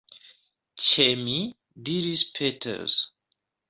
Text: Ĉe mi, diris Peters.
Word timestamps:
Ĉe 0.85 1.05
mi, 1.21 1.37
diris 1.91 2.29
Peters. 2.39 3.01